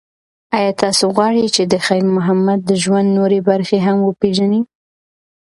ایا 0.57 0.71
تاسو 0.81 1.05
غواړئ 1.15 1.45
چې 1.55 1.63
د 1.71 1.73
خیر 1.85 2.03
محمد 2.15 2.59
د 2.65 2.71
ژوند 2.83 3.07
نورې 3.17 3.39
برخې 3.49 3.77
هم 3.85 3.97
وپیژنئ؟ 4.03 4.61